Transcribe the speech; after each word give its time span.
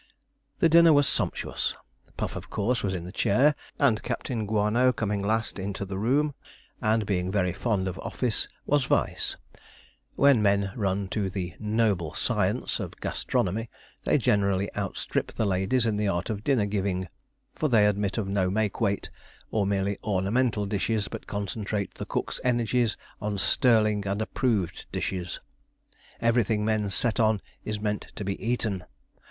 The 0.57 0.67
dinner 0.67 0.93
was 0.93 1.07
sumptuous. 1.07 1.75
Puff, 2.17 2.35
of 2.35 2.49
course, 2.49 2.81
was 2.81 2.95
in 2.95 3.03
the 3.03 3.11
chair; 3.11 3.53
and 3.77 4.01
Captain 4.01 4.47
Guano 4.47 4.91
coming 4.91 5.21
last 5.21 5.59
into 5.59 5.85
the 5.85 5.95
room, 5.99 6.33
and 6.81 7.05
being 7.05 7.31
very 7.31 7.53
fond 7.53 7.87
of 7.87 7.99
office, 7.99 8.47
was 8.65 8.85
vice. 8.85 9.35
When 10.15 10.41
men 10.41 10.71
run 10.75 11.07
to 11.09 11.29
the 11.29 11.53
'noble 11.59 12.15
science' 12.15 12.79
of 12.79 12.99
gastronomy, 12.99 13.69
they 14.03 14.17
generally 14.17 14.75
outstrip 14.75 15.33
the 15.33 15.45
ladies 15.45 15.85
in 15.85 15.97
the 15.97 16.07
art 16.07 16.31
of 16.31 16.43
dinner 16.43 16.65
giving, 16.65 17.07
for 17.53 17.69
they 17.69 17.85
admit 17.85 18.17
of 18.17 18.27
no 18.27 18.49
makeweight, 18.49 19.11
or 19.51 19.67
merely 19.67 19.99
ornamental 20.03 20.65
dishes, 20.65 21.09
but 21.09 21.27
concentrate 21.27 21.93
the 21.93 22.07
cook's 22.07 22.39
energies 22.43 22.97
on 23.21 23.37
sterling 23.37 24.07
and 24.07 24.19
approved 24.19 24.87
dishes. 24.91 25.41
Everything 26.19 26.65
men 26.65 26.89
set 26.89 27.19
on 27.19 27.39
is 27.63 27.79
meant 27.79 28.07
to 28.15 28.25
be 28.25 28.43
eaten. 28.43 28.83